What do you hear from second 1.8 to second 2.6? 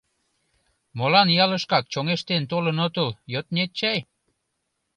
чоҥештен